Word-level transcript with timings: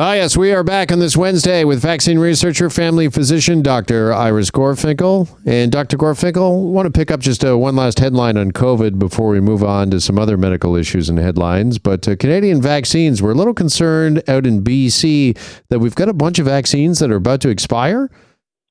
Ah, 0.00 0.12
yes, 0.12 0.36
we 0.36 0.52
are 0.52 0.62
back 0.62 0.92
on 0.92 1.00
this 1.00 1.16
Wednesday 1.16 1.64
with 1.64 1.82
vaccine 1.82 2.20
researcher, 2.20 2.70
family 2.70 3.08
physician, 3.08 3.62
Dr. 3.62 4.12
Iris 4.12 4.48
Gorfinkel. 4.48 5.28
And 5.44 5.72
Dr. 5.72 5.96
Gorfinkel, 5.96 6.70
want 6.70 6.86
to 6.86 6.96
pick 6.96 7.10
up 7.10 7.18
just 7.18 7.44
uh, 7.44 7.58
one 7.58 7.74
last 7.74 7.98
headline 7.98 8.36
on 8.36 8.52
COVID 8.52 9.00
before 9.00 9.30
we 9.30 9.40
move 9.40 9.64
on 9.64 9.90
to 9.90 10.00
some 10.00 10.16
other 10.16 10.36
medical 10.36 10.76
issues 10.76 11.08
and 11.08 11.18
headlines. 11.18 11.78
But 11.78 12.06
uh, 12.06 12.14
Canadian 12.14 12.62
vaccines, 12.62 13.20
we're 13.20 13.32
a 13.32 13.34
little 13.34 13.54
concerned 13.54 14.22
out 14.28 14.46
in 14.46 14.62
BC 14.62 15.36
that 15.68 15.80
we've 15.80 15.96
got 15.96 16.08
a 16.08 16.14
bunch 16.14 16.38
of 16.38 16.46
vaccines 16.46 17.00
that 17.00 17.10
are 17.10 17.16
about 17.16 17.40
to 17.40 17.48
expire. 17.48 18.08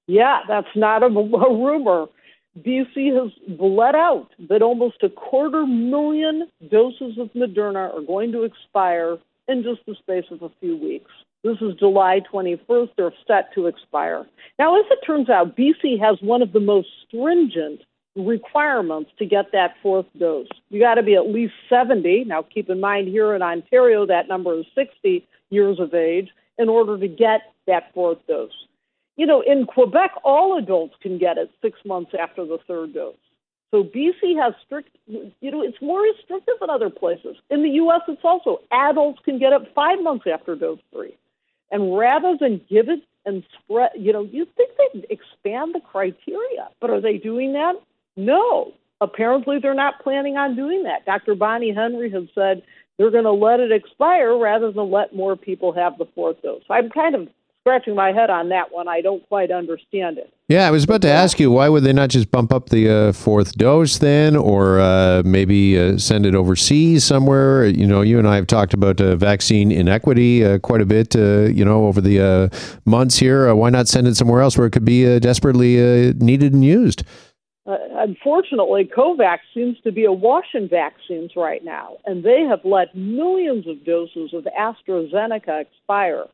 Yeah, 0.07 0.39
that's 0.48 0.73
not 0.78 1.04
a, 1.04 1.07
a 1.07 1.09
rumor. 1.09 2.05
BC 2.57 3.14
has 3.21 3.34
bled 3.57 3.96
out 3.96 4.30
that 4.48 4.62
almost 4.62 5.04
a 5.04 5.09
quarter 5.09 5.66
million 5.68 6.48
doses 6.71 7.18
of 7.18 7.28
Moderna 7.34 7.94
are 7.94 8.02
going 8.07 8.32
to 8.32 8.44
expire 8.44 9.18
in 9.48 9.64
just 9.64 9.82
the 9.86 9.95
space 9.95 10.25
of 10.32 10.41
a 10.41 10.52
few 10.59 10.77
weeks. 10.77 11.11
This 11.43 11.57
is 11.61 11.75
July 11.80 12.21
21st. 12.32 12.89
They're 12.98 13.13
set 13.27 13.54
to 13.54 13.67
expire. 13.67 14.26
Now, 14.59 14.80
as 14.80 14.85
it 14.91 14.99
turns 15.05 15.30
out, 15.30 15.55
BC 15.55 15.99
has 15.99 16.17
one 16.21 16.41
of 16.41 16.52
the 16.52 16.59
most 16.59 16.90
stringent 17.08 17.81
requirements 18.16 19.12
to 19.20 19.26
get 19.26 19.52
that 19.52 19.76
fourth 19.81 20.07
dose. 20.18 20.48
You 20.70 20.80
got 20.80 20.95
to 20.95 21.04
be 21.04 21.16
at 21.16 21.30
least 21.30 21.54
70. 21.70 22.26
Now, 22.26 22.41
keep 22.41 22.70
in 22.70 22.80
mind 22.80 23.07
here 23.07 23.35
in 23.35 23.41
Ontario, 23.41 24.05
that 24.07 24.27
number 24.27 24.59
is 24.59 24.66
60 24.76 25.26
years 25.49 25.79
of 25.79 25.93
age 25.93 26.29
in 26.57 26.70
order 26.70 26.98
to 26.98 27.07
get 27.07 27.41
that 27.68 27.93
fourth 27.93 28.18
dose. 28.27 28.52
You 29.16 29.26
know, 29.26 29.41
in 29.41 29.66
Quebec, 29.66 30.12
all 30.23 30.57
adults 30.57 30.95
can 31.02 31.18
get 31.18 31.38
it 31.38 31.49
six 31.62 31.79
months 31.85 32.12
after 32.20 32.45
the 32.45 32.57
third 32.68 32.93
dose. 32.93 33.16
So 33.71 33.84
BC 33.84 34.41
has 34.41 34.53
strict, 34.66 34.95
you 35.07 35.52
know, 35.52 35.62
it's 35.62 35.81
more 35.81 36.02
restrictive 36.02 36.55
than 36.59 36.70
other 36.70 36.89
places. 36.89 37.35
In 37.49 37.63
the 37.63 37.70
U.S., 37.71 38.02
it's 38.07 38.23
also 38.23 38.62
adults 38.71 39.20
can 39.26 39.40
get 39.40 39.52
it 39.53 39.71
five 39.76 40.02
months 40.02 40.26
after 40.31 40.55
dose 40.55 40.80
three. 40.93 41.17
And 41.70 41.98
rather 41.98 42.38
than 42.40 42.62
give 42.70 42.88
it 42.88 43.02
and 43.26 43.43
spread, 43.59 43.91
you 43.98 44.13
know, 44.13 44.23
you 44.23 44.48
think 44.55 44.71
they'd 44.77 45.05
expand 45.09 45.76
the 45.76 45.82
criteria, 45.82 46.70
but 46.79 46.90
are 46.90 47.01
they 47.01 47.18
doing 47.18 47.54
that? 47.54 47.76
No. 48.15 48.73
Apparently, 49.01 49.60
they're 49.60 49.73
not 49.73 50.01
planning 50.01 50.38
on 50.38 50.55
doing 50.55 50.84
that. 50.84 51.05
Dr. 51.05 51.35
Bonnie 51.35 51.73
Henry 51.73 52.10
has 52.10 52.23
said 52.34 52.63
they're 52.98 53.12
going 53.12 53.26
to 53.26 53.32
let 53.32 53.60
it 53.60 53.71
expire 53.71 54.35
rather 54.38 54.71
than 54.71 54.90
let 54.90 55.15
more 55.15 55.35
people 55.35 55.73
have 55.73 55.98
the 55.98 56.07
fourth 56.15 56.41
dose. 56.41 56.63
I'm 56.70 56.90
kind 56.90 57.15
of 57.15 57.27
scratching 57.68 57.96
my 57.96 58.13
head 58.13 58.29
on 58.29 58.48
that 58.48 58.71
one. 58.71 58.87
I 58.87 59.01
don't 59.01 59.27
quite 59.27 59.51
understand 59.51 60.18
it. 60.18 60.34
Yeah, 60.48 60.65
I 60.65 60.71
was 60.71 60.85
about 60.85 61.01
to 61.01 61.10
ask 61.10 61.37
you 61.37 61.51
why 61.51 61.68
would 61.68 61.84
they 61.84 61.91
not 61.91 62.10
just 62.10 62.32
bump 62.32 62.54
up 62.54 62.70
the 62.70 62.90
uh, 62.90 63.12
fourth 63.12 63.57
dose 63.57 63.98
then, 63.98 64.38
or 64.38 64.79
uh, 64.79 65.22
maybe 65.25 65.78
uh, 65.78 65.97
send 65.97 66.25
it 66.25 66.34
overseas 66.34 67.03
somewhere? 67.03 67.66
You 67.66 67.85
know, 67.85 68.00
you 68.00 68.19
and 68.19 68.28
I 68.28 68.35
have 68.38 68.47
talked 68.47 68.73
about 68.73 69.01
uh, 69.01 69.18
vaccine 69.18 69.73
inequity 69.73 70.45
uh, 70.45 70.59
quite 70.59 70.79
a 70.79 70.85
bit. 70.85 71.13
Uh, 71.13 71.50
you 71.57 71.66
know, 71.66 71.88
over 71.88 72.00
the 72.00 72.50
months 72.85 73.18
here. 73.18 73.53
why 73.53 73.69
not 73.69 73.90
send 73.90 74.07
it 74.07 74.16
somewhere 74.16 74.41
else 74.41 74.57
where 74.57 74.68
it 74.68 74.72
could 74.72 74.85
be 74.85 75.19
desperately 75.19 76.13
needed 76.13 76.53
and 76.53 76.63
used? 76.63 77.03
unfortunately, 78.00 78.90
COVAX 78.95 79.40
seems 79.53 79.78
to 79.81 79.91
be 79.91 80.06
awash 80.06 80.53
in 80.53 80.69
vaccines 80.69 81.31
right 81.35 81.66
now, 81.66 81.97
and 82.06 82.23
they 82.23 82.44
have 82.44 82.62
let 82.63 82.95
millions 82.95 83.68
of 83.68 83.84
doses 83.84 84.34
of 84.34 84.47
AstraZeneca 84.57 85.59
expire 85.59 86.28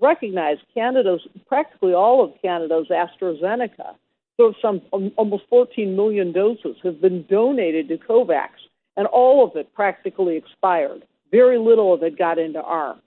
recognize 0.00 0.58
Canada's 0.74 1.26
practically 1.46 1.94
all 1.94 2.24
of 2.24 2.32
Canada's 2.42 2.88
AstraZeneca. 2.90 3.94
So 4.36 4.54
some 4.62 4.82
um, 4.92 5.12
almost 5.16 5.44
14 5.50 5.96
million 5.96 6.32
doses 6.32 6.76
have 6.84 7.00
been 7.00 7.26
donated 7.28 7.88
to 7.88 7.98
COVAX, 7.98 8.50
and 8.96 9.06
all 9.08 9.44
of 9.44 9.56
it 9.56 9.72
practically 9.74 10.36
expired. 10.36 11.04
Very 11.30 11.58
little 11.58 11.92
of 11.92 12.02
it 12.02 12.16
got 12.16 12.38
into 12.38 12.62
arms. 12.62 13.02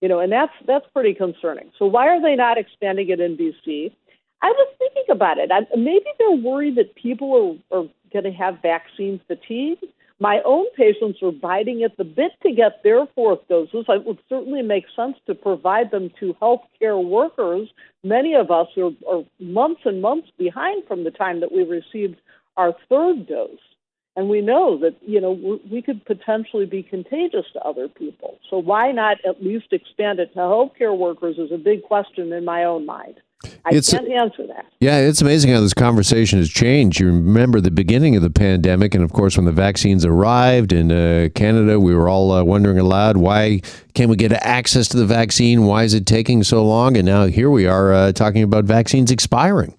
You 0.00 0.08
know, 0.08 0.20
and 0.20 0.30
that's 0.30 0.52
that's 0.66 0.86
pretty 0.92 1.14
concerning. 1.14 1.70
So 1.78 1.86
why 1.86 2.08
are 2.08 2.20
they 2.20 2.36
not 2.36 2.58
expanding 2.58 3.08
it 3.08 3.20
in 3.20 3.36
BC? 3.36 3.92
I 4.42 4.48
was 4.48 4.74
thinking 4.78 5.04
about 5.10 5.38
it. 5.38 5.50
I, 5.50 5.60
maybe 5.76 6.06
they're 6.18 6.36
worried 6.36 6.76
that 6.76 6.94
people 6.94 7.62
are, 7.72 7.78
are 7.78 7.88
going 8.12 8.24
to 8.24 8.32
have 8.32 8.60
vaccine 8.60 9.20
fatigue. 9.26 9.78
My 10.20 10.40
own 10.44 10.66
patients 10.76 11.18
are 11.22 11.32
biting 11.32 11.82
at 11.82 11.96
the 11.96 12.04
bit 12.04 12.32
to 12.44 12.52
get 12.52 12.82
their 12.82 13.06
fourth 13.14 13.40
doses. 13.48 13.84
It 13.88 14.04
would 14.04 14.18
certainly 14.28 14.62
make 14.62 14.84
sense 14.94 15.16
to 15.26 15.34
provide 15.34 15.90
them 15.90 16.10
to 16.20 16.34
healthcare 16.40 17.02
workers. 17.04 17.68
Many 18.04 18.34
of 18.34 18.50
us 18.50 18.68
are, 18.76 18.92
are 19.08 19.24
months 19.40 19.82
and 19.84 20.00
months 20.00 20.28
behind 20.38 20.84
from 20.86 21.04
the 21.04 21.10
time 21.10 21.40
that 21.40 21.52
we 21.52 21.64
received 21.64 22.16
our 22.56 22.74
third 22.88 23.26
dose. 23.26 23.58
And 24.16 24.28
we 24.28 24.40
know 24.40 24.78
that, 24.78 24.94
you 25.02 25.20
know, 25.20 25.60
we 25.68 25.82
could 25.82 26.04
potentially 26.04 26.66
be 26.66 26.84
contagious 26.84 27.46
to 27.52 27.60
other 27.62 27.88
people. 27.88 28.38
So 28.48 28.58
why 28.58 28.92
not 28.92 29.16
at 29.26 29.42
least 29.42 29.72
expand 29.72 30.20
it 30.20 30.32
to 30.34 30.38
healthcare 30.38 30.96
workers 30.96 31.36
is 31.36 31.50
a 31.50 31.58
big 31.58 31.82
question 31.82 32.32
in 32.32 32.44
my 32.44 32.62
own 32.62 32.86
mind. 32.86 33.16
I 33.66 33.74
it's, 33.74 33.90
can't 33.90 34.10
answer 34.10 34.46
that. 34.48 34.66
Yeah, 34.80 34.98
it's 34.98 35.22
amazing 35.22 35.52
how 35.52 35.60
this 35.60 35.72
conversation 35.72 36.38
has 36.38 36.50
changed. 36.50 37.00
You 37.00 37.06
remember 37.06 37.60
the 37.60 37.70
beginning 37.70 38.14
of 38.14 38.22
the 38.22 38.30
pandemic, 38.30 38.94
and 38.94 39.02
of 39.02 39.12
course, 39.12 39.36
when 39.36 39.46
the 39.46 39.52
vaccines 39.52 40.04
arrived 40.04 40.72
in 40.72 40.92
uh, 40.92 41.28
Canada, 41.34 41.80
we 41.80 41.94
were 41.94 42.08
all 42.08 42.32
uh, 42.32 42.44
wondering 42.44 42.78
aloud, 42.78 43.16
why 43.16 43.60
can't 43.94 44.10
we 44.10 44.16
get 44.16 44.32
access 44.32 44.86
to 44.88 44.98
the 44.98 45.06
vaccine? 45.06 45.64
Why 45.64 45.84
is 45.84 45.94
it 45.94 46.04
taking 46.04 46.42
so 46.42 46.64
long? 46.64 46.96
And 46.98 47.06
now 47.06 47.24
here 47.24 47.48
we 47.48 47.66
are 47.66 47.92
uh, 47.94 48.12
talking 48.12 48.42
about 48.42 48.64
vaccines 48.64 49.10
expiring. 49.10 49.74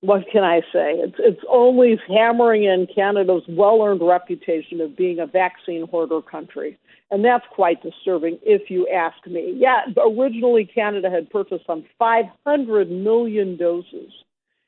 What 0.00 0.24
can 0.30 0.44
I 0.44 0.60
say? 0.72 0.94
It's, 0.94 1.16
it's 1.18 1.42
only 1.50 2.00
hammering 2.08 2.64
in 2.64 2.86
Canada's 2.94 3.42
well 3.48 3.82
earned 3.82 4.00
reputation 4.00 4.80
of 4.80 4.96
being 4.96 5.18
a 5.18 5.26
vaccine 5.26 5.86
hoarder 5.88 6.22
country. 6.22 6.78
And 7.10 7.24
that's 7.24 7.46
quite 7.50 7.82
disturbing 7.82 8.38
if 8.42 8.70
you 8.70 8.86
ask 8.88 9.26
me. 9.26 9.54
Yeah, 9.56 9.84
originally 9.96 10.66
Canada 10.66 11.10
had 11.10 11.30
purchased 11.30 11.66
some 11.66 11.84
500 11.98 12.90
million 12.90 13.56
doses. 13.56 14.12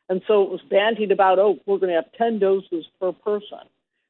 And 0.08 0.22
so 0.26 0.42
it 0.42 0.50
was 0.50 0.60
bandied 0.68 1.12
about, 1.12 1.38
oh, 1.38 1.58
we're 1.66 1.78
going 1.78 1.90
to 1.90 1.96
have 1.96 2.12
10 2.16 2.38
doses 2.38 2.86
per 2.98 3.12
person. 3.12 3.60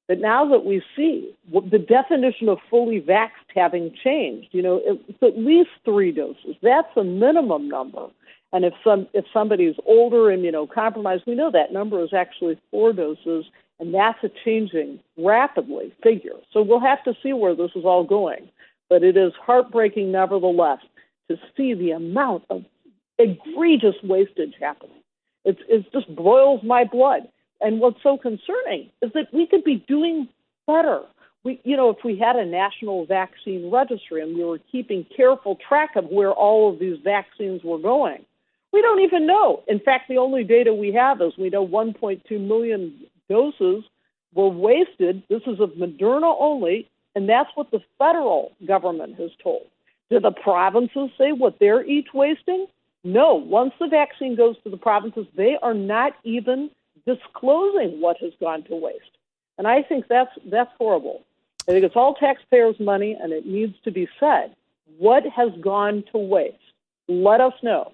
But 0.08 0.18
now 0.18 0.48
that 0.48 0.64
we 0.64 0.82
see 0.96 1.32
the 1.52 1.78
definition 1.78 2.48
of 2.48 2.58
fully 2.68 3.00
vaxxed 3.00 3.54
having 3.54 3.94
changed, 4.02 4.48
you 4.50 4.60
know, 4.60 4.80
it's 4.84 5.22
at 5.22 5.38
least 5.38 5.70
three 5.84 6.10
doses. 6.10 6.56
That's 6.62 6.88
a 6.96 7.04
minimum 7.04 7.68
number. 7.68 8.08
And 8.52 8.64
if 8.64 8.74
some 8.82 9.06
if 9.12 9.24
somebody's 9.32 9.76
older, 9.86 10.36
immunocompromised, 10.36 11.26
we 11.26 11.36
know 11.36 11.52
that 11.52 11.72
number 11.72 12.02
is 12.02 12.12
actually 12.12 12.58
four 12.72 12.92
doses 12.92 13.44
and 13.80 13.94
that's 13.94 14.22
a 14.22 14.30
changing 14.44 15.00
rapidly 15.16 15.92
figure. 16.02 16.36
So 16.52 16.62
we'll 16.62 16.80
have 16.80 17.02
to 17.04 17.14
see 17.22 17.32
where 17.32 17.56
this 17.56 17.70
is 17.74 17.84
all 17.84 18.04
going. 18.04 18.48
But 18.90 19.02
it 19.02 19.16
is 19.16 19.32
heartbreaking, 19.40 20.12
nevertheless, 20.12 20.80
to 21.28 21.38
see 21.56 21.74
the 21.74 21.92
amount 21.92 22.44
of 22.50 22.64
egregious 23.18 23.94
wastage 24.02 24.54
happening. 24.60 25.02
It's, 25.44 25.60
it 25.68 25.90
just 25.92 26.14
boils 26.14 26.62
my 26.62 26.84
blood. 26.84 27.28
And 27.60 27.80
what's 27.80 28.02
so 28.02 28.18
concerning 28.18 28.90
is 29.00 29.12
that 29.14 29.32
we 29.32 29.46
could 29.46 29.64
be 29.64 29.76
doing 29.88 30.28
better. 30.66 31.02
We, 31.44 31.60
you 31.64 31.76
know, 31.76 31.88
if 31.90 31.98
we 32.04 32.18
had 32.18 32.36
a 32.36 32.44
national 32.44 33.06
vaccine 33.06 33.70
registry 33.70 34.20
and 34.20 34.36
we 34.36 34.44
were 34.44 34.60
keeping 34.70 35.06
careful 35.16 35.56
track 35.66 35.96
of 35.96 36.04
where 36.06 36.32
all 36.32 36.70
of 36.70 36.78
these 36.78 36.98
vaccines 37.02 37.62
were 37.64 37.78
going, 37.78 38.24
we 38.72 38.82
don't 38.82 39.00
even 39.00 39.26
know. 39.26 39.62
In 39.66 39.80
fact, 39.80 40.08
the 40.08 40.18
only 40.18 40.44
data 40.44 40.72
we 40.72 40.92
have 40.92 41.20
is 41.22 41.32
we 41.38 41.48
know 41.48 41.66
1.2 41.66 42.30
million 42.40 42.94
doses 43.30 43.84
were 44.34 44.48
wasted. 44.48 45.22
This 45.30 45.42
is 45.46 45.60
of 45.60 45.70
Moderna 45.70 46.36
only, 46.38 46.90
and 47.14 47.28
that's 47.28 47.50
what 47.54 47.70
the 47.70 47.80
federal 47.98 48.52
government 48.66 49.18
has 49.18 49.30
told. 49.42 49.66
Do 50.10 50.20
the 50.20 50.32
provinces 50.32 51.10
say 51.16 51.32
what 51.32 51.58
they're 51.58 51.84
each 51.86 52.08
wasting? 52.12 52.66
No. 53.04 53.34
Once 53.34 53.72
the 53.80 53.86
vaccine 53.86 54.36
goes 54.36 54.56
to 54.64 54.70
the 54.70 54.76
provinces, 54.76 55.26
they 55.34 55.56
are 55.62 55.74
not 55.74 56.12
even 56.24 56.70
disclosing 57.06 58.00
what 58.00 58.18
has 58.18 58.32
gone 58.40 58.64
to 58.64 58.74
waste. 58.74 59.16
And 59.56 59.66
I 59.66 59.82
think 59.82 60.06
that's 60.08 60.30
that's 60.46 60.70
horrible. 60.78 61.22
I 61.68 61.72
think 61.72 61.84
it's 61.84 61.96
all 61.96 62.14
taxpayers' 62.14 62.80
money, 62.80 63.16
and 63.20 63.32
it 63.32 63.46
needs 63.46 63.74
to 63.84 63.90
be 63.90 64.08
said. 64.18 64.54
What 64.98 65.24
has 65.24 65.50
gone 65.60 66.02
to 66.12 66.18
waste? 66.18 66.56
Let 67.08 67.40
us 67.40 67.52
know. 67.62 67.92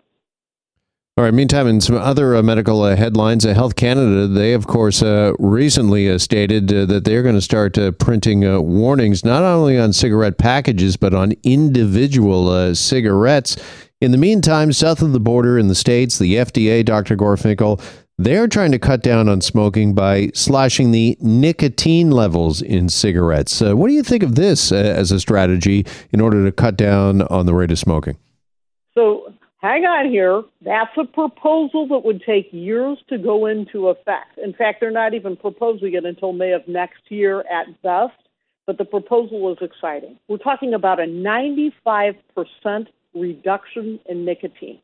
All 1.18 1.24
right. 1.24 1.32
Meantime, 1.32 1.66
in 1.66 1.80
some 1.80 1.96
other 1.96 2.36
uh, 2.36 2.42
medical 2.42 2.82
uh, 2.82 2.94
headlines, 2.94 3.46
uh, 3.46 3.54
Health 3.54 3.74
Canada, 3.74 4.26
they 4.26 4.52
of 4.52 4.66
course 4.66 5.02
uh, 5.02 5.32
recently 5.38 6.10
uh, 6.10 6.18
stated 6.18 6.70
uh, 6.70 6.84
that 6.84 7.06
they're 7.06 7.22
going 7.22 7.34
to 7.34 7.40
start 7.40 7.78
printing 7.98 8.42
warnings 8.62 9.24
not 9.24 9.42
only 9.42 9.78
on 9.78 9.94
cigarette 9.94 10.36
packages 10.36 10.98
but 10.98 11.14
on 11.14 11.32
individual 11.42 12.74
cigarettes. 12.74 13.56
In 14.02 14.10
the 14.10 14.18
meantime, 14.18 14.74
south 14.74 15.00
of 15.00 15.12
the 15.12 15.20
border 15.20 15.58
in 15.58 15.68
the 15.68 15.74
states, 15.74 16.18
the 16.18 16.34
FDA, 16.34 16.84
Dr. 16.84 17.16
Gorfinkel, 17.16 17.82
they're 18.18 18.46
trying 18.46 18.72
to 18.72 18.78
cut 18.78 19.02
down 19.02 19.26
on 19.26 19.40
smoking 19.40 19.94
by 19.94 20.30
slashing 20.34 20.90
the 20.90 21.16
nicotine 21.22 22.10
levels 22.10 22.60
in 22.60 22.90
cigarettes. 22.90 23.62
what 23.62 23.88
do 23.88 23.94
you 23.94 24.02
think 24.02 24.22
of 24.22 24.34
this 24.34 24.70
as 24.70 25.12
a 25.12 25.18
strategy 25.18 25.86
in 26.12 26.20
order 26.20 26.44
to 26.44 26.52
cut 26.52 26.76
down 26.76 27.22
on 27.22 27.46
the 27.46 27.54
rate 27.54 27.70
of 27.70 27.78
smoking? 27.78 28.18
So 28.92 29.25
hang 29.58 29.84
on 29.84 30.10
here. 30.10 30.42
That's 30.62 30.96
a 30.96 31.04
proposal 31.04 31.88
that 31.88 32.04
would 32.04 32.22
take 32.22 32.48
years 32.52 32.98
to 33.08 33.18
go 33.18 33.46
into 33.46 33.88
effect. 33.88 34.38
In 34.42 34.52
fact, 34.52 34.80
they're 34.80 34.90
not 34.90 35.14
even 35.14 35.36
proposing 35.36 35.94
it 35.94 36.04
until 36.04 36.32
May 36.32 36.52
of 36.52 36.66
next 36.68 37.02
year 37.08 37.40
at 37.50 37.80
best, 37.82 38.14
but 38.66 38.78
the 38.78 38.84
proposal 38.84 39.50
is 39.52 39.58
exciting. 39.60 40.18
We're 40.28 40.38
talking 40.38 40.74
about 40.74 41.00
a 41.00 41.04
95% 41.04 42.16
reduction 43.14 44.00
in 44.06 44.24
nicotine. 44.24 44.80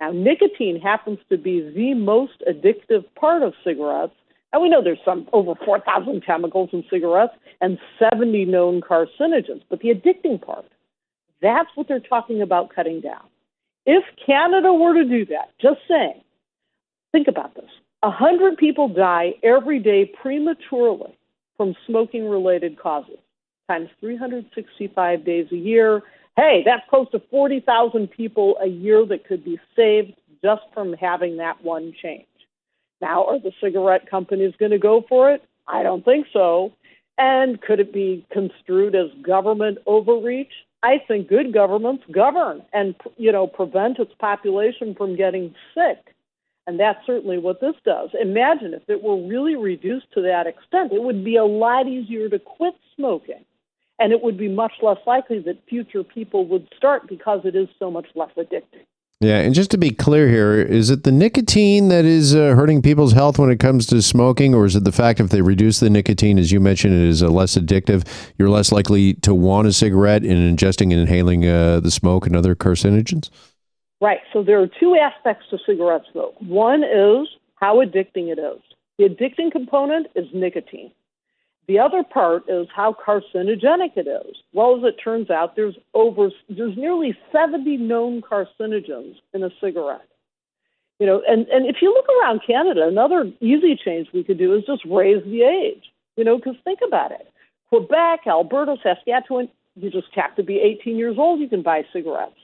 Now, 0.00 0.10
nicotine 0.10 0.80
happens 0.80 1.20
to 1.30 1.38
be 1.38 1.60
the 1.60 1.94
most 1.94 2.42
addictive 2.50 3.04
part 3.14 3.42
of 3.42 3.54
cigarettes. 3.62 4.14
And 4.52 4.60
we 4.60 4.68
know 4.68 4.82
there's 4.82 4.98
some 5.04 5.28
over 5.32 5.54
4,000 5.64 6.26
chemicals 6.26 6.70
in 6.72 6.84
cigarettes 6.90 7.34
and 7.60 7.78
70 7.98 8.46
known 8.46 8.80
carcinogens. 8.80 9.62
But 9.70 9.80
the 9.80 9.90
addicting 9.90 10.42
part, 10.44 10.66
that's 11.40 11.68
what 11.76 11.86
they're 11.88 12.00
talking 12.00 12.42
about 12.42 12.74
cutting 12.74 13.00
down. 13.00 13.22
If 13.84 14.04
Canada 14.24 14.72
were 14.72 14.94
to 14.94 15.04
do 15.04 15.26
that, 15.26 15.50
just 15.60 15.80
saying, 15.88 16.22
think 17.12 17.28
about 17.28 17.54
this. 17.54 17.70
a 18.02 18.08
100 18.08 18.56
people 18.56 18.88
die 18.88 19.34
every 19.42 19.78
day 19.78 20.04
prematurely 20.20 21.16
from 21.56 21.74
smoking 21.86 22.28
related 22.28 22.78
causes, 22.78 23.18
times 23.68 23.88
365 24.00 25.24
days 25.24 25.46
a 25.52 25.56
year. 25.56 26.02
Hey, 26.36 26.62
that's 26.64 26.88
close 26.90 27.10
to 27.12 27.20
40,000 27.30 28.08
people 28.10 28.56
a 28.60 28.66
year 28.66 29.06
that 29.06 29.26
could 29.26 29.44
be 29.44 29.60
saved 29.76 30.14
just 30.42 30.62
from 30.74 30.94
having 30.94 31.36
that 31.36 31.62
one 31.62 31.94
change. 32.02 32.26
Now, 33.00 33.26
are 33.26 33.38
the 33.38 33.52
cigarette 33.60 34.10
companies 34.10 34.54
going 34.58 34.72
to 34.72 34.78
go 34.78 35.04
for 35.08 35.32
it? 35.32 35.42
I 35.68 35.82
don't 35.82 36.04
think 36.04 36.26
so. 36.32 36.72
And 37.18 37.60
could 37.60 37.78
it 37.78 37.92
be 37.92 38.26
construed 38.32 38.94
as 38.94 39.10
government 39.22 39.78
overreach? 39.86 40.52
I 40.82 40.98
think 41.06 41.28
good 41.28 41.52
governments 41.52 42.04
govern 42.10 42.62
and 42.72 42.94
you 43.16 43.32
know 43.32 43.46
prevent 43.46 43.98
its 43.98 44.12
population 44.18 44.94
from 44.94 45.16
getting 45.16 45.54
sick. 45.74 46.14
And 46.66 46.78
that's 46.78 47.04
certainly 47.06 47.38
what 47.38 47.60
this 47.60 47.74
does. 47.84 48.10
Imagine 48.20 48.72
if 48.74 48.88
it 48.88 49.02
were 49.02 49.16
really 49.16 49.56
reduced 49.56 50.06
to 50.14 50.22
that 50.22 50.46
extent, 50.46 50.92
it 50.92 51.02
would 51.02 51.24
be 51.24 51.36
a 51.36 51.44
lot 51.44 51.88
easier 51.88 52.28
to 52.28 52.38
quit 52.38 52.74
smoking. 52.94 53.44
And 53.98 54.12
it 54.12 54.22
would 54.22 54.38
be 54.38 54.48
much 54.48 54.72
less 54.80 54.98
likely 55.06 55.40
that 55.40 55.58
future 55.68 56.04
people 56.04 56.46
would 56.46 56.68
start 56.76 57.08
because 57.08 57.40
it 57.44 57.56
is 57.56 57.68
so 57.78 57.90
much 57.90 58.06
less 58.14 58.30
addicting. 58.36 58.86
Yeah, 59.22 59.38
and 59.38 59.54
just 59.54 59.70
to 59.70 59.78
be 59.78 59.92
clear 59.92 60.28
here, 60.28 60.60
is 60.60 60.90
it 60.90 61.04
the 61.04 61.12
nicotine 61.12 61.90
that 61.90 62.04
is 62.04 62.34
uh, 62.34 62.56
hurting 62.56 62.82
people's 62.82 63.12
health 63.12 63.38
when 63.38 63.52
it 63.52 63.60
comes 63.60 63.86
to 63.86 64.02
smoking, 64.02 64.52
or 64.52 64.64
is 64.64 64.74
it 64.74 64.82
the 64.82 64.90
fact 64.90 65.20
if 65.20 65.30
they 65.30 65.42
reduce 65.42 65.78
the 65.78 65.88
nicotine, 65.88 66.40
as 66.40 66.50
you 66.50 66.58
mentioned, 66.58 66.94
it 66.94 67.08
is 67.08 67.22
uh, 67.22 67.28
less 67.28 67.56
addictive? 67.56 68.04
You're 68.36 68.50
less 68.50 68.72
likely 68.72 69.14
to 69.14 69.32
want 69.32 69.68
a 69.68 69.72
cigarette 69.72 70.24
in 70.24 70.38
ingesting 70.38 70.90
and 70.90 71.00
inhaling 71.00 71.46
uh, 71.46 71.78
the 71.78 71.92
smoke 71.92 72.26
and 72.26 72.34
other 72.34 72.56
carcinogens? 72.56 73.30
Right. 74.00 74.18
So 74.32 74.42
there 74.42 74.60
are 74.60 74.66
two 74.80 74.96
aspects 74.96 75.46
to 75.50 75.58
cigarette 75.64 76.02
smoke. 76.10 76.34
One 76.40 76.82
is 76.82 77.28
how 77.54 77.76
addicting 77.76 78.26
it 78.32 78.40
is. 78.40 78.60
The 78.98 79.04
addicting 79.04 79.52
component 79.52 80.08
is 80.16 80.26
nicotine. 80.34 80.90
The 81.68 81.78
other 81.78 82.02
part 82.02 82.44
is 82.48 82.66
how 82.74 82.92
carcinogenic 82.94 83.96
it 83.96 84.08
is. 84.08 84.36
Well, 84.52 84.76
as 84.76 84.84
it 84.84 85.00
turns 85.02 85.30
out, 85.30 85.54
there's 85.54 85.76
over 85.94 86.30
there's 86.48 86.76
nearly 86.76 87.16
70 87.30 87.76
known 87.76 88.20
carcinogens 88.20 89.14
in 89.32 89.44
a 89.44 89.50
cigarette. 89.60 90.08
You 90.98 91.06
know, 91.06 91.22
and, 91.26 91.46
and 91.48 91.66
if 91.66 91.76
you 91.80 91.92
look 91.92 92.06
around 92.08 92.42
Canada, 92.46 92.86
another 92.86 93.30
easy 93.40 93.76
change 93.82 94.08
we 94.12 94.24
could 94.24 94.38
do 94.38 94.54
is 94.54 94.64
just 94.64 94.84
raise 94.84 95.22
the 95.24 95.42
age. 95.42 95.84
You 96.16 96.24
know, 96.24 96.36
because 96.36 96.56
think 96.64 96.80
about 96.86 97.12
it. 97.12 97.32
Quebec, 97.68 98.20
Alberta, 98.26 98.76
Saskatchewan, 98.82 99.48
you 99.76 99.90
just 99.90 100.08
have 100.14 100.36
to 100.36 100.42
be 100.42 100.58
18 100.58 100.96
years 100.96 101.16
old, 101.18 101.40
you 101.40 101.48
can 101.48 101.62
buy 101.62 101.84
cigarettes. 101.92 102.36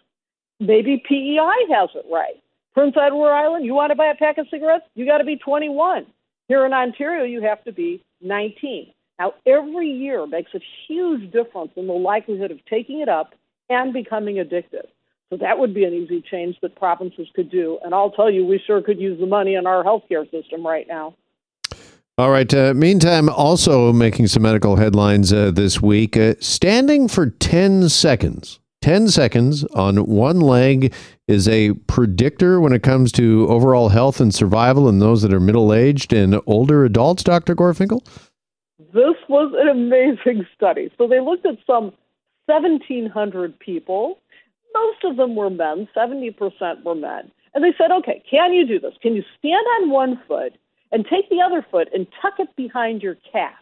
Maybe 0.58 1.02
PEI 1.06 1.66
has 1.70 1.90
it 1.94 2.06
right. 2.10 2.42
Prince 2.72 2.96
Edward 2.96 3.32
Island, 3.32 3.66
you 3.66 3.74
want 3.74 3.90
to 3.90 3.96
buy 3.96 4.06
a 4.06 4.14
pack 4.14 4.38
of 4.38 4.46
cigarettes? 4.50 4.84
You 4.94 5.04
got 5.04 5.18
to 5.18 5.24
be 5.24 5.36
21. 5.36 6.06
Here 6.48 6.64
in 6.64 6.72
Ontario, 6.72 7.24
you 7.24 7.42
have 7.42 7.62
to 7.64 7.72
be 7.72 8.02
19. 8.22 8.92
Now, 9.18 9.34
every 9.46 9.90
year 9.90 10.26
makes 10.26 10.54
a 10.54 10.60
huge 10.86 11.32
difference 11.32 11.72
in 11.76 11.86
the 11.86 11.92
likelihood 11.92 12.50
of 12.50 12.64
taking 12.66 13.00
it 13.00 13.08
up 13.08 13.34
and 13.68 13.92
becoming 13.92 14.38
addicted. 14.38 14.86
So 15.30 15.36
that 15.38 15.58
would 15.58 15.74
be 15.74 15.84
an 15.84 15.92
easy 15.92 16.22
change 16.30 16.56
that 16.62 16.76
provinces 16.76 17.28
could 17.34 17.50
do. 17.50 17.78
And 17.84 17.94
I'll 17.94 18.10
tell 18.10 18.30
you, 18.30 18.46
we 18.46 18.62
sure 18.64 18.80
could 18.80 18.98
use 18.98 19.20
the 19.20 19.26
money 19.26 19.54
in 19.54 19.66
our 19.66 19.84
healthcare 19.84 20.30
system 20.30 20.66
right 20.66 20.86
now. 20.88 21.14
All 22.16 22.30
right. 22.30 22.52
Uh, 22.52 22.74
meantime, 22.74 23.28
also 23.28 23.92
making 23.92 24.28
some 24.28 24.42
medical 24.42 24.76
headlines 24.76 25.32
uh, 25.32 25.50
this 25.50 25.82
week. 25.82 26.16
Uh, 26.16 26.34
standing 26.40 27.08
for 27.08 27.30
10 27.30 27.88
seconds 27.88 28.58
10 28.80 29.08
seconds 29.08 29.64
on 29.74 30.06
one 30.06 30.40
leg 30.40 30.94
is 31.26 31.48
a 31.48 31.72
predictor 31.88 32.60
when 32.60 32.72
it 32.72 32.82
comes 32.82 33.10
to 33.12 33.46
overall 33.48 33.88
health 33.88 34.20
and 34.20 34.34
survival 34.34 34.88
in 34.88 35.00
those 35.00 35.22
that 35.22 35.32
are 35.32 35.40
middle 35.40 35.74
aged 35.74 36.12
and 36.12 36.40
older 36.46 36.84
adults, 36.84 37.24
Dr. 37.24 37.56
Gorfinkel? 37.56 38.06
This 38.92 39.16
was 39.28 39.52
an 39.58 39.68
amazing 39.68 40.46
study. 40.54 40.90
So 40.96 41.06
they 41.06 41.20
looked 41.20 41.46
at 41.46 41.58
some 41.66 41.92
1,700 42.46 43.58
people. 43.58 44.18
Most 44.74 45.04
of 45.04 45.16
them 45.16 45.36
were 45.36 45.50
men, 45.50 45.88
70% 45.96 46.84
were 46.84 46.94
men. 46.94 47.30
And 47.54 47.64
they 47.64 47.74
said, 47.76 47.90
okay, 47.90 48.22
can 48.30 48.52
you 48.52 48.66
do 48.66 48.78
this? 48.78 48.94
Can 49.02 49.14
you 49.14 49.24
stand 49.38 49.66
on 49.80 49.90
one 49.90 50.20
foot 50.26 50.54
and 50.92 51.04
take 51.04 51.28
the 51.28 51.40
other 51.40 51.64
foot 51.70 51.88
and 51.92 52.06
tuck 52.22 52.34
it 52.38 52.54
behind 52.56 53.02
your 53.02 53.16
calf? 53.32 53.56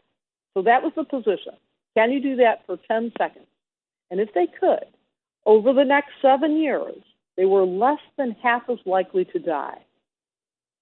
So 0.55 0.63
that 0.63 0.83
was 0.83 0.93
the 0.97 1.05
position. 1.05 1.55
Can 1.97 2.13
you 2.13 2.21
do 2.21 2.37
that 2.37 2.65
for 2.67 2.79
10 2.89 3.13
seconds? 3.19 3.47
And 4.11 4.21
if 4.21 4.33
they 4.35 4.47
could, 4.47 4.87
over 5.45 5.73
the 5.73 5.85
next 5.85 6.11
seven 6.23 6.57
years, 6.57 6.97
they 7.37 7.47
were 7.47 7.65
less 7.65 8.01
than 8.17 8.37
half 8.43 8.63
as 8.69 8.79
likely 8.87 9.25
to 9.27 9.39
die. 9.39 9.79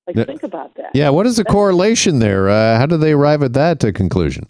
Like, 0.06 0.26
think 0.26 0.42
about 0.42 0.74
that. 0.76 0.90
Yeah, 0.94 1.10
what 1.10 1.26
is 1.26 1.36
the 1.36 1.44
correlation 1.44 2.18
there? 2.18 2.48
Uh, 2.48 2.76
how 2.76 2.86
do 2.86 2.96
they 2.96 3.12
arrive 3.12 3.42
at 3.42 3.54
that 3.54 3.84
uh, 3.84 3.92
conclusion? 3.92 4.46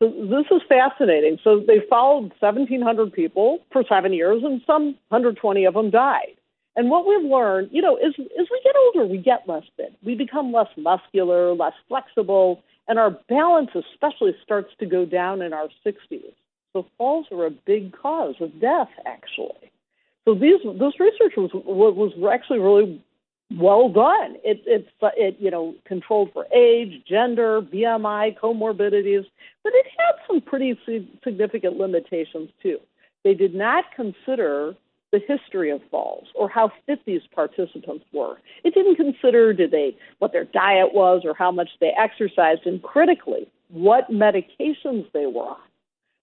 So 0.00 0.08
this 0.08 0.46
is 0.50 0.60
fascinating. 0.68 1.38
So 1.44 1.60
they 1.60 1.80
followed 1.88 2.32
1,700 2.40 3.12
people 3.12 3.60
for 3.70 3.84
seven 3.88 4.12
years, 4.12 4.42
and 4.42 4.60
some 4.66 4.96
120 5.08 5.64
of 5.64 5.74
them 5.74 5.90
died. 5.90 6.34
And 6.74 6.90
what 6.90 7.06
we've 7.06 7.30
learned, 7.30 7.68
you 7.70 7.82
know, 7.82 7.96
is 7.96 8.14
as 8.18 8.46
we 8.50 8.60
get 8.64 8.74
older, 8.76 9.06
we 9.06 9.18
get 9.18 9.46
less 9.46 9.62
fit. 9.76 9.94
We 10.02 10.16
become 10.16 10.52
less 10.52 10.68
muscular, 10.76 11.54
less 11.54 11.74
flexible, 11.86 12.62
and 12.88 12.98
our 12.98 13.10
balance 13.28 13.70
especially 13.74 14.34
starts 14.42 14.72
to 14.80 14.86
go 14.86 15.04
down 15.04 15.42
in 15.42 15.52
our 15.52 15.68
60s. 15.86 16.32
So 16.72 16.86
falls 16.98 17.26
are 17.30 17.46
a 17.46 17.50
big 17.50 17.92
cause 17.92 18.34
of 18.40 18.58
death, 18.60 18.88
actually. 19.06 19.70
So 20.24 20.34
these 20.34 20.60
this 20.64 20.98
research 20.98 21.34
was 21.36 21.50
was 21.52 22.12
actually 22.32 22.60
really 22.60 23.02
well 23.58 23.88
done. 23.88 24.36
It 24.44 24.62
it's 24.66 24.88
it 25.16 25.36
you 25.38 25.50
know 25.50 25.74
controlled 25.84 26.32
for 26.32 26.46
age, 26.54 27.02
gender, 27.08 27.60
BMI, 27.60 28.38
comorbidities, 28.38 29.26
but 29.62 29.72
it 29.74 29.86
had 29.96 30.14
some 30.26 30.40
pretty 30.40 30.78
significant 31.24 31.76
limitations 31.78 32.50
too. 32.62 32.78
They 33.24 33.34
did 33.34 33.54
not 33.54 33.84
consider 33.94 34.74
the 35.12 35.20
history 35.28 35.70
of 35.70 35.82
falls 35.90 36.28
or 36.34 36.48
how 36.48 36.72
fit 36.86 37.00
these 37.04 37.20
participants 37.34 38.04
were. 38.12 38.38
It 38.64 38.74
didn't 38.74 38.96
consider 38.96 39.52
did 39.52 39.70
they 39.70 39.96
what 40.18 40.32
their 40.32 40.44
diet 40.46 40.94
was 40.94 41.22
or 41.24 41.34
how 41.34 41.50
much 41.50 41.68
they 41.80 41.92
exercised, 41.98 42.66
and 42.66 42.82
critically, 42.82 43.46
what 43.68 44.10
medications 44.10 45.10
they 45.12 45.26
were 45.26 45.50
on. 45.50 45.56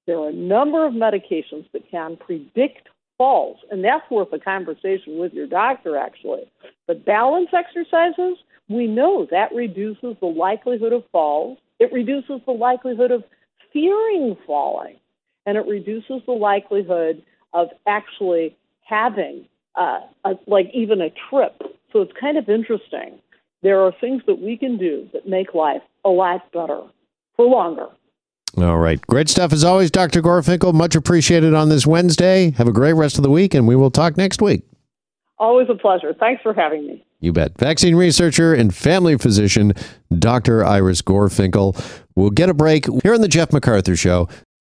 There 0.07 0.17
are 0.17 0.29
a 0.29 0.33
number 0.33 0.85
of 0.85 0.93
medications 0.93 1.71
that 1.71 1.89
can 1.91 2.17
predict 2.17 2.89
falls, 3.19 3.57
and 3.69 3.83
that's 3.83 4.09
worth 4.09 4.33
a 4.33 4.39
conversation 4.39 5.19
with 5.19 5.33
your 5.33 5.45
doctor, 5.45 5.97
actually. 5.97 6.49
But 6.89 7.05
balance 7.05 7.49
exercises, 7.53 8.39
we 8.67 8.87
know 8.87 9.27
that 9.29 9.53
reduces 9.53 10.15
the 10.19 10.25
likelihood 10.25 10.91
of 10.91 11.03
falls. 11.11 11.59
It 11.77 11.93
reduces 11.93 12.41
the 12.47 12.51
likelihood 12.51 13.11
of 13.11 13.23
fearing 13.71 14.35
falling, 14.47 14.95
and 15.45 15.55
it 15.55 15.67
reduces 15.67 16.23
the 16.25 16.31
likelihood 16.31 17.21
of 17.53 17.67
actually 17.85 18.57
having 18.81 19.45
uh, 19.75 19.99
a, 20.25 20.31
like 20.47 20.71
even 20.73 20.99
a 20.99 21.11
trip. 21.29 21.61
So 21.93 22.01
it's 22.01 22.11
kind 22.19 22.39
of 22.39 22.49
interesting. 22.49 23.19
There 23.61 23.81
are 23.81 23.93
things 24.01 24.23
that 24.25 24.41
we 24.41 24.57
can 24.57 24.79
do 24.79 25.07
that 25.13 25.29
make 25.29 25.53
life 25.53 25.83
a 26.03 26.09
lot 26.09 26.51
better 26.51 26.81
for 27.35 27.45
longer. 27.45 27.89
All 28.57 28.79
right. 28.79 28.99
Great 29.05 29.29
stuff 29.29 29.53
as 29.53 29.63
always, 29.63 29.91
Dr. 29.91 30.23
Gorfinkel. 30.23 30.73
Much 30.73 30.95
appreciated 30.95 31.53
on 31.53 31.69
this 31.69 31.85
Wednesday. 31.85 32.49
Have 32.57 32.67
a 32.67 32.71
great 32.71 32.93
rest 32.93 33.19
of 33.19 33.23
the 33.23 33.29
week, 33.29 33.53
and 33.53 33.67
we 33.67 33.75
will 33.75 33.91
talk 33.91 34.17
next 34.17 34.41
week. 34.41 34.63
Always 35.39 35.69
a 35.69 35.75
pleasure. 35.75 36.13
Thanks 36.19 36.41
for 36.41 36.53
having 36.53 36.85
me. 36.85 37.05
You 37.21 37.33
bet. 37.33 37.57
Vaccine 37.57 37.95
researcher 37.95 38.53
and 38.53 38.75
family 38.75 39.17
physician, 39.17 39.73
Dr. 40.17 40.65
Iris 40.65 41.01
Gorfinkel. 41.01 42.01
We'll 42.15 42.29
get 42.29 42.49
a 42.49 42.53
break 42.53 42.85
here 43.03 43.13
on 43.13 43.21
the 43.21 43.27
Jeff 43.27 43.53
MacArthur 43.53 43.95
Show. 43.95 44.27